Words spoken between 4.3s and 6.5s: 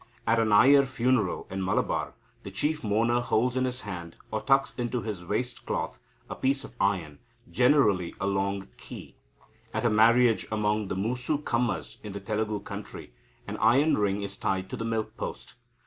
or tucks into his waist cloth, a